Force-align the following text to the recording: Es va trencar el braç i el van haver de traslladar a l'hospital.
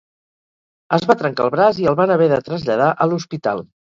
Es 0.97 1.03
va 1.11 1.15
trencar 1.19 1.45
el 1.47 1.51
braç 1.55 1.81
i 1.81 1.85
el 1.91 1.97
van 1.99 2.13
haver 2.15 2.31
de 2.31 2.39
traslladar 2.47 2.89
a 3.07 3.07
l'hospital. 3.11 3.63